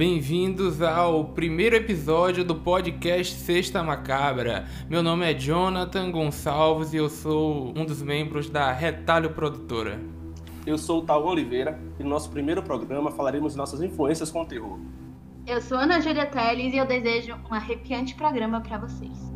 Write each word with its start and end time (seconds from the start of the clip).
Bem-vindos 0.00 0.80
ao 0.80 1.26
primeiro 1.26 1.76
episódio 1.76 2.42
do 2.42 2.54
podcast 2.54 3.34
Sexta 3.34 3.82
Macabra. 3.82 4.64
Meu 4.88 5.02
nome 5.02 5.30
é 5.30 5.38
Jonathan 5.38 6.10
Gonçalves 6.10 6.94
e 6.94 6.96
eu 6.96 7.10
sou 7.10 7.74
um 7.76 7.84
dos 7.84 8.00
membros 8.00 8.48
da 8.48 8.72
Retalho 8.72 9.34
Produtora. 9.34 10.00
Eu 10.64 10.78
sou 10.78 11.00
o 11.00 11.04
Tal 11.04 11.22
Oliveira 11.26 11.78
e 11.98 12.02
no 12.02 12.08
nosso 12.08 12.30
primeiro 12.30 12.62
programa 12.62 13.10
falaremos 13.10 13.52
de 13.52 13.58
nossas 13.58 13.82
influências 13.82 14.30
com 14.30 14.40
o 14.40 14.46
terror. 14.46 14.78
Eu 15.46 15.60
sou 15.60 15.76
Ana 15.76 16.00
Júlia 16.00 16.24
Teles 16.24 16.72
e 16.72 16.78
eu 16.78 16.86
desejo 16.86 17.38
um 17.50 17.54
arrepiante 17.54 18.14
programa 18.14 18.62
para 18.62 18.78
vocês. 18.78 19.30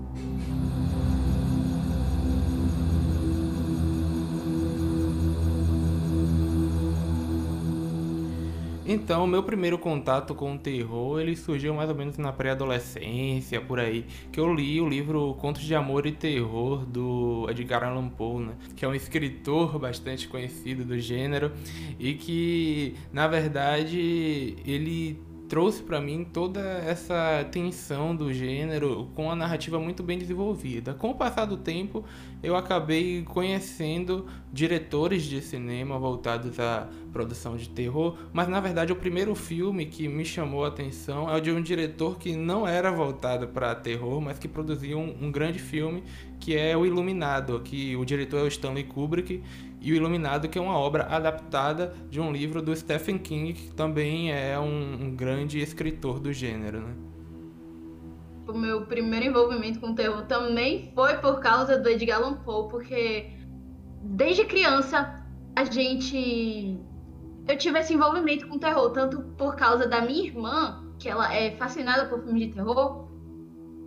Então, 8.87 9.27
meu 9.27 9.43
primeiro 9.43 9.79
contato 9.79 10.35
com 10.35 10.55
o 10.55 10.59
terror, 10.59 11.19
ele 11.19 11.34
surgiu 11.34 11.73
mais 11.73 11.88
ou 11.88 11.95
menos 11.95 12.19
na 12.19 12.30
pré-adolescência, 12.30 13.59
por 13.59 13.80
aí, 13.80 14.05
que 14.30 14.38
eu 14.38 14.52
li 14.52 14.79
o 14.79 14.87
livro 14.87 15.34
Contos 15.41 15.62
de 15.62 15.75
Amor 15.75 16.05
e 16.05 16.12
Terror 16.12 16.84
do 16.84 17.47
Edgar 17.48 17.83
Allan 17.83 18.11
Poe, 18.11 18.45
né? 18.45 18.52
que 18.77 18.84
é 18.84 18.89
um 18.89 18.95
escritor 18.95 19.78
bastante 19.78 20.28
conhecido 20.28 20.84
do 20.84 20.98
gênero 20.98 21.51
e 21.98 22.12
que, 22.12 22.95
na 23.11 23.27
verdade, 23.27 24.55
ele 24.66 25.19
trouxe 25.54 25.84
para 25.84 26.00
mim 26.00 26.24
toda 26.24 26.60
essa 26.60 27.46
tensão 27.52 28.16
do 28.16 28.32
gênero 28.32 29.08
com 29.14 29.30
a 29.30 29.36
narrativa 29.36 29.78
muito 29.78 30.02
bem 30.02 30.18
desenvolvida. 30.18 30.94
Com 30.94 31.10
o 31.10 31.14
passar 31.14 31.44
do 31.44 31.56
tempo, 31.56 32.04
eu 32.42 32.56
acabei 32.56 33.22
conhecendo 33.22 34.27
diretores 34.52 35.22
de 35.22 35.40
cinema 35.40 35.96
voltados 35.96 36.58
à 36.58 36.88
produção 37.12 37.56
de 37.56 37.68
terror, 37.68 38.16
mas 38.32 38.48
na 38.48 38.58
verdade 38.58 38.92
o 38.92 38.96
primeiro 38.96 39.32
filme 39.36 39.86
que 39.86 40.08
me 40.08 40.24
chamou 40.24 40.64
a 40.64 40.68
atenção 40.68 41.30
é 41.30 41.36
o 41.36 41.40
de 41.40 41.52
um 41.52 41.62
diretor 41.62 42.18
que 42.18 42.34
não 42.34 42.66
era 42.66 42.91
voltado 42.91 43.46
para 43.46 43.72
terror, 43.77 44.20
mas 44.20 44.41
que 44.41 44.48
produziu 44.48 44.98
um, 44.98 45.27
um 45.27 45.30
grande 45.30 45.61
filme 45.61 46.02
que 46.41 46.56
é 46.56 46.77
o 46.77 46.84
Iluminado, 46.84 47.61
que 47.61 47.94
o 47.96 48.05
diretor 48.05 48.41
é 48.41 48.42
o 48.42 48.48
Stanley 48.48 48.84
Kubrick 48.84 49.41
e 49.84 49.92
o 49.92 49.94
Iluminado, 49.94 50.48
que 50.48 50.58
é 50.58 50.62
uma 50.62 50.78
obra 50.78 51.04
adaptada 51.04 51.94
de 52.08 52.18
um 52.18 52.32
livro 52.32 52.62
do 52.62 52.74
Stephen 52.74 53.18
King, 53.18 53.52
que 53.52 53.74
também 53.74 54.32
é 54.32 54.58
um, 54.58 54.94
um 54.94 55.14
grande 55.14 55.60
escritor 55.60 56.18
do 56.18 56.32
gênero, 56.32 56.80
né? 56.80 56.94
O 58.48 58.55
meu 58.55 58.86
primeiro 58.86 59.27
envolvimento 59.27 59.80
com 59.80 59.94
terror 59.94 60.22
também 60.22 60.90
foi 60.94 61.18
por 61.18 61.40
causa 61.40 61.78
do 61.78 61.88
Edgar 61.88 62.18
Allan 62.22 62.34
Poe, 62.36 62.70
porque 62.70 63.30
desde 64.02 64.46
criança 64.46 65.22
a 65.55 65.64
gente 65.64 66.78
eu 67.46 67.58
tive 67.58 67.78
esse 67.78 67.92
envolvimento 67.92 68.48
com 68.48 68.58
terror, 68.58 68.90
tanto 68.90 69.20
por 69.36 69.55
causa 69.55 69.86
da 69.86 70.00
minha 70.00 70.24
irmã, 70.24 70.82
que 70.98 71.10
ela 71.10 71.34
é 71.34 71.50
fascinada 71.56 72.06
por 72.06 72.22
filmes 72.22 72.48
de 72.48 72.55
terror, 72.55 73.06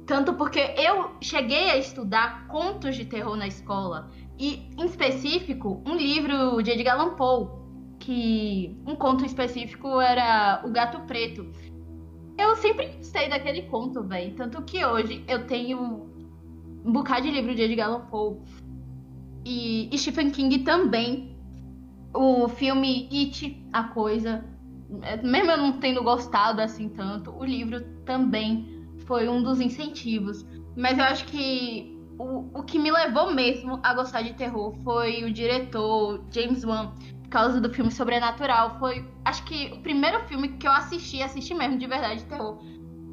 tanto 0.05 0.33
porque 0.35 0.59
eu 0.77 1.11
cheguei 1.21 1.71
a 1.71 1.77
estudar 1.77 2.47
contos 2.47 2.95
de 2.95 3.05
terror 3.05 3.35
na 3.35 3.47
escola. 3.47 4.11
E, 4.39 4.69
em 4.77 4.85
específico, 4.85 5.81
um 5.85 5.95
livro 5.95 6.61
de 6.61 6.71
Edgar 6.71 6.99
Allan 6.99 7.15
Poe, 7.15 7.47
que 7.99 8.77
um 8.85 8.95
conto 8.95 9.25
específico 9.25 9.99
era 9.99 10.61
O 10.63 10.69
Gato 10.69 10.99
Preto. 11.01 11.51
Eu 12.37 12.55
sempre 12.55 12.87
gostei 12.97 13.27
daquele 13.29 13.63
conto, 13.63 14.03
velho. 14.03 14.35
Tanto 14.35 14.61
que 14.61 14.85
hoje 14.85 15.23
eu 15.27 15.47
tenho 15.47 16.07
um 16.85 16.91
bocado 16.91 17.23
de 17.23 17.31
livro 17.31 17.55
de 17.55 17.63
Edgar 17.63 17.89
Allan 17.89 18.05
Poe. 18.05 18.37
E, 19.43 19.89
Stephen 19.97 20.29
King 20.29 20.59
também. 20.59 21.35
O 22.13 22.47
filme 22.47 23.09
It, 23.11 23.65
A 23.73 23.85
Coisa. 23.85 24.45
Mesmo 25.23 25.51
eu 25.51 25.57
não 25.57 25.79
tendo 25.79 26.03
gostado 26.03 26.61
assim 26.61 26.89
tanto, 26.89 27.31
o 27.31 27.43
livro 27.43 27.81
também 28.05 28.85
foi 29.05 29.27
um 29.27 29.43
dos 29.43 29.59
incentivos. 29.59 30.45
Mas 30.75 30.97
eu 30.97 31.03
acho 31.03 31.25
que 31.25 31.96
o, 32.17 32.59
o 32.59 32.63
que 32.63 32.79
me 32.79 32.91
levou 32.91 33.33
mesmo 33.33 33.79
a 33.83 33.93
gostar 33.93 34.21
de 34.23 34.33
terror 34.33 34.75
foi 34.83 35.23
o 35.23 35.31
diretor 35.31 36.23
James 36.31 36.63
Wan, 36.63 36.93
por 37.23 37.29
causa 37.29 37.61
do 37.61 37.71
filme 37.71 37.91
Sobrenatural. 37.91 38.77
Foi, 38.79 39.07
acho 39.23 39.43
que, 39.43 39.71
o 39.73 39.81
primeiro 39.81 40.19
filme 40.27 40.49
que 40.49 40.67
eu 40.67 40.71
assisti, 40.71 41.21
assisti 41.21 41.53
mesmo 41.53 41.77
de 41.77 41.87
verdade 41.87 42.21
de 42.21 42.25
terror. 42.25 42.59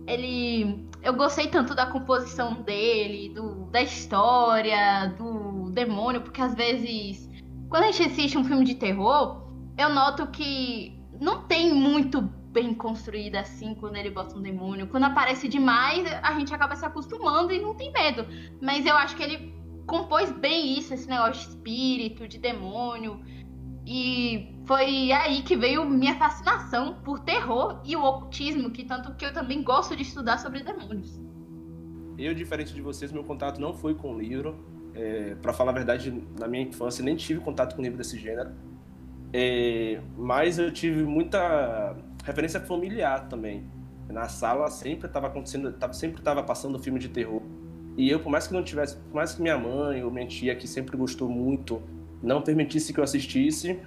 Ele. 0.06 0.88
Eu 1.02 1.14
gostei 1.14 1.48
tanto 1.48 1.74
da 1.74 1.86
composição 1.86 2.62
dele, 2.62 3.34
do, 3.34 3.66
da 3.66 3.82
história, 3.82 5.14
do 5.18 5.70
demônio, 5.70 6.22
porque 6.22 6.40
às 6.40 6.54
vezes, 6.54 7.28
quando 7.68 7.84
a 7.84 7.90
gente 7.90 8.10
assiste 8.10 8.38
um 8.38 8.44
filme 8.44 8.64
de 8.64 8.74
terror, 8.74 9.46
eu 9.76 9.90
noto 9.90 10.26
que 10.28 10.98
não 11.20 11.42
tem 11.42 11.74
muito 11.74 12.22
bem 12.54 12.72
construída 12.72 13.40
assim 13.40 13.74
quando 13.74 13.96
ele 13.96 14.10
bota 14.10 14.38
um 14.38 14.40
demônio. 14.40 14.86
Quando 14.86 15.04
aparece 15.04 15.48
demais, 15.48 16.06
a 16.22 16.32
gente 16.38 16.54
acaba 16.54 16.76
se 16.76 16.86
acostumando 16.86 17.52
e 17.52 17.60
não 17.60 17.74
tem 17.74 17.92
medo. 17.92 18.24
Mas 18.62 18.86
eu 18.86 18.94
acho 18.96 19.16
que 19.16 19.22
ele 19.24 19.52
compôs 19.84 20.30
bem 20.30 20.78
isso, 20.78 20.94
esse 20.94 21.08
negócio 21.08 21.42
de 21.42 21.48
espírito, 21.48 22.28
de 22.28 22.38
demônio. 22.38 23.20
E 23.84 24.54
foi 24.64 25.12
aí 25.12 25.42
que 25.42 25.56
veio 25.56 25.84
minha 25.84 26.14
fascinação 26.14 26.94
por 27.04 27.18
terror 27.20 27.82
e 27.84 27.96
o 27.96 28.02
ocultismo, 28.02 28.70
que 28.70 28.84
tanto 28.84 29.14
que 29.16 29.26
eu 29.26 29.32
também 29.32 29.62
gosto 29.62 29.94
de 29.96 30.02
estudar 30.02 30.38
sobre 30.38 30.62
demônios. 30.62 31.20
Eu, 32.16 32.32
diferente 32.32 32.72
de 32.72 32.80
vocês, 32.80 33.10
meu 33.10 33.24
contato 33.24 33.60
não 33.60 33.74
foi 33.74 33.94
com 33.94 34.16
livro. 34.16 34.72
É, 34.94 35.34
para 35.42 35.52
falar 35.52 35.72
a 35.72 35.74
verdade, 35.74 36.22
na 36.38 36.46
minha 36.46 36.62
infância 36.62 37.04
nem 37.04 37.16
tive 37.16 37.40
contato 37.40 37.74
com 37.74 37.82
livro 37.82 37.98
desse 37.98 38.16
gênero. 38.16 38.52
É, 39.32 40.00
mas 40.16 40.60
eu 40.60 40.72
tive 40.72 41.02
muita 41.02 41.96
referência 42.24 42.58
familiar 42.60 43.28
também. 43.28 43.64
Na 44.08 44.28
sala 44.28 44.68
sempre 44.70 45.06
estava 45.06 45.28
acontecendo, 45.28 45.74
sempre 45.92 46.18
estava 46.18 46.42
passando 46.42 46.78
filme 46.78 46.98
de 46.98 47.08
terror. 47.08 47.42
E 47.96 48.10
eu, 48.10 48.18
por 48.20 48.30
mais 48.30 48.46
que 48.46 48.52
não 48.52 48.62
tivesse, 48.62 48.96
por 48.96 49.14
mais 49.14 49.34
que 49.34 49.42
minha 49.42 49.56
mãe 49.56 50.02
ou 50.02 50.10
minha 50.10 50.26
tia, 50.26 50.54
que 50.56 50.66
sempre 50.66 50.96
gostou 50.96 51.28
muito, 51.28 51.80
não 52.22 52.42
permitisse 52.42 52.92
que 52.92 52.98
eu 52.98 53.04
assistisse, 53.04 53.78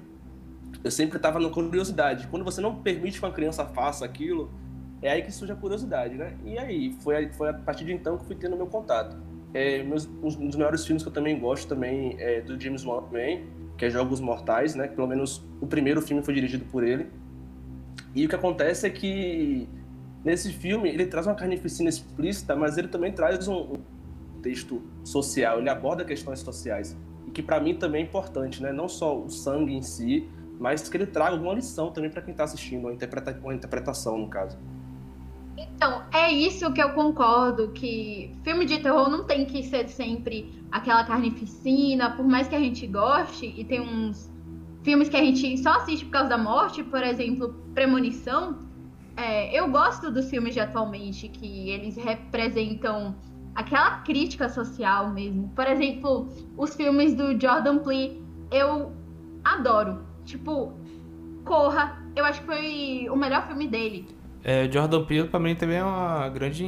eu 0.83 0.91
sempre 0.91 1.17
estava 1.17 1.39
na 1.39 1.49
curiosidade. 1.49 2.27
Quando 2.27 2.45
você 2.45 2.61
não 2.61 2.75
permite 2.75 3.19
que 3.19 3.25
uma 3.25 3.33
criança 3.33 3.65
faça 3.65 4.05
aquilo, 4.05 4.49
é 5.01 5.11
aí 5.11 5.21
que 5.21 5.31
surge 5.31 5.51
a 5.51 5.55
curiosidade, 5.55 6.15
né? 6.15 6.35
E 6.45 6.57
aí, 6.57 6.95
foi, 7.01 7.29
foi 7.33 7.49
a 7.49 7.53
partir 7.53 7.85
de 7.85 7.93
então 7.93 8.17
que 8.17 8.25
fui 8.25 8.35
tendo 8.35 8.55
meu 8.55 8.67
contato. 8.67 9.17
É, 9.53 9.83
meus, 9.83 10.05
um 10.05 10.47
dos 10.47 10.55
maiores 10.55 10.85
filmes 10.85 11.03
que 11.03 11.09
eu 11.09 11.13
também 11.13 11.39
gosto 11.39 11.67
também 11.67 12.15
é 12.19 12.41
do 12.41 12.59
James 12.59 12.85
Wan 12.85 13.03
também, 13.03 13.45
que 13.77 13.85
é 13.85 13.89
Jogos 13.89 14.19
Mortais, 14.19 14.75
né? 14.75 14.87
Pelo 14.87 15.07
menos 15.07 15.43
o 15.61 15.67
primeiro 15.67 16.01
filme 16.01 16.23
foi 16.23 16.33
dirigido 16.33 16.65
por 16.65 16.83
ele. 16.83 17.07
E 18.15 18.25
o 18.25 18.29
que 18.29 18.35
acontece 18.35 18.87
é 18.87 18.89
que 18.89 19.67
nesse 20.23 20.51
filme 20.51 20.89
ele 20.89 21.05
traz 21.05 21.27
uma 21.27 21.35
carnificina 21.35 21.89
explícita, 21.89 22.55
mas 22.55 22.77
ele 22.77 22.87
também 22.87 23.11
traz 23.11 23.47
um, 23.47 23.73
um 23.73 24.41
texto 24.41 24.81
social, 25.03 25.59
ele 25.59 25.69
aborda 25.69 26.03
questões 26.03 26.39
sociais. 26.39 26.97
E 27.27 27.31
que 27.31 27.41
para 27.41 27.59
mim 27.59 27.75
também 27.75 28.01
é 28.01 28.05
importante, 28.05 28.61
né? 28.61 28.71
Não 28.71 28.87
só 28.87 29.19
o 29.19 29.29
sangue 29.29 29.73
em 29.73 29.81
si, 29.81 30.27
mas 30.59 30.87
que 30.87 30.97
ele 30.97 31.05
traga 31.05 31.31
alguma 31.31 31.53
lição 31.53 31.91
também 31.91 32.09
para 32.09 32.21
quem 32.21 32.31
está 32.31 32.43
assistindo, 32.43 32.85
uma, 32.85 32.93
interpreta 32.93 33.37
uma 33.41 33.53
interpretação, 33.53 34.17
no 34.17 34.27
caso. 34.27 34.57
Então, 35.57 36.03
é 36.13 36.31
isso 36.31 36.71
que 36.71 36.81
eu 36.81 36.93
concordo, 36.93 37.71
que 37.71 38.31
filme 38.43 38.65
de 38.65 38.79
terror 38.79 39.09
não 39.09 39.25
tem 39.25 39.45
que 39.45 39.63
ser 39.63 39.87
sempre 39.89 40.53
aquela 40.71 41.03
carnificina, 41.03 42.11
por 42.11 42.25
mais 42.25 42.47
que 42.47 42.55
a 42.55 42.59
gente 42.59 42.85
goste, 42.85 43.53
e 43.57 43.63
tem 43.63 43.81
uns 43.81 44.29
filmes 44.87 45.09
que 45.09 45.17
a 45.17 45.21
gente 45.21 45.57
só 45.57 45.71
assiste 45.71 46.05
por 46.05 46.11
causa 46.11 46.29
da 46.29 46.37
morte, 46.37 46.81
por 46.81 47.03
exemplo, 47.03 47.53
Premonição, 47.73 48.57
é, 49.17 49.53
eu 49.53 49.69
gosto 49.69 50.09
dos 50.09 50.29
filmes 50.29 50.53
de 50.53 50.61
atualmente, 50.61 51.27
que 51.27 51.69
eles 51.69 51.97
representam 51.97 53.13
aquela 53.53 53.97
crítica 54.03 54.47
social 54.47 55.11
mesmo. 55.11 55.51
Por 55.53 55.67
exemplo, 55.67 56.29
os 56.55 56.73
filmes 56.73 57.13
do 57.13 57.37
Jordan 57.37 57.79
Peele, 57.79 58.23
eu 58.49 58.93
adoro. 59.43 60.05
Tipo, 60.23 60.71
Corra, 61.43 62.01
eu 62.15 62.23
acho 62.23 62.39
que 62.39 62.45
foi 62.45 63.09
o 63.09 63.15
melhor 63.17 63.45
filme 63.45 63.67
dele. 63.67 64.07
É, 64.41 64.71
Jordan 64.71 65.03
Peele 65.03 65.27
para 65.27 65.39
mim 65.41 65.53
também 65.53 65.79
é 65.79 65.83
uma 65.83 66.29
grande 66.29 66.63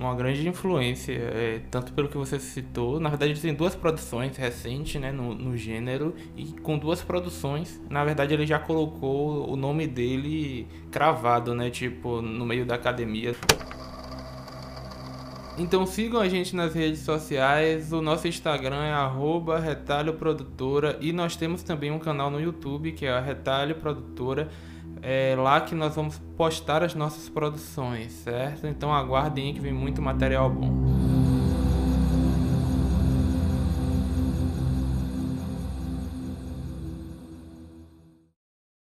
uma 0.00 0.14
grande 0.14 0.48
influência, 0.48 1.12
é, 1.12 1.60
tanto 1.70 1.92
pelo 1.92 2.08
que 2.08 2.16
você 2.16 2.40
citou. 2.40 2.98
Na 2.98 3.10
verdade, 3.10 3.38
tem 3.38 3.52
duas 3.52 3.74
produções 3.74 4.36
recentes 4.36 5.00
né, 5.00 5.12
no, 5.12 5.34
no 5.34 5.56
gênero, 5.56 6.14
e 6.34 6.46
com 6.60 6.78
duas 6.78 7.02
produções, 7.02 7.80
na 7.90 8.02
verdade, 8.04 8.32
ele 8.32 8.46
já 8.46 8.58
colocou 8.58 9.50
o 9.50 9.56
nome 9.56 9.86
dele 9.86 10.66
cravado, 10.90 11.54
né? 11.54 11.68
Tipo, 11.70 12.22
no 12.22 12.46
meio 12.46 12.64
da 12.64 12.76
academia. 12.76 13.34
Então 15.58 15.84
sigam 15.84 16.20
a 16.20 16.28
gente 16.28 16.56
nas 16.56 16.74
redes 16.74 17.00
sociais. 17.00 17.92
O 17.92 18.00
nosso 18.00 18.26
Instagram 18.26 18.82
é 18.82 18.92
arroba 18.92 19.58
Retalho 19.58 20.14
Produtora 20.14 20.96
e 21.02 21.12
nós 21.12 21.36
temos 21.36 21.62
também 21.62 21.90
um 21.90 21.98
canal 21.98 22.30
no 22.30 22.40
YouTube 22.40 22.92
que 22.92 23.04
é 23.04 23.10
a 23.10 23.20
Retalho 23.20 23.74
Produtora 23.74 24.48
é 25.02 25.34
lá 25.36 25.60
que 25.60 25.74
nós 25.74 25.94
vamos 25.94 26.18
postar 26.36 26.82
as 26.82 26.94
nossas 26.94 27.28
produções, 27.28 28.12
certo? 28.12 28.66
Então 28.66 28.92
aguardem 28.92 29.54
que 29.54 29.60
vem 29.60 29.72
muito 29.72 30.00
material 30.00 30.50
bom. 30.50 31.09